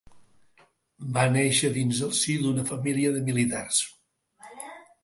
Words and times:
Va 1.17 1.25
néixer 1.35 1.71
dins 1.75 2.01
el 2.09 2.17
si 2.21 2.39
d'una 2.41 2.67
família 2.73 3.13
de 3.19 3.23
militars. 3.31 3.85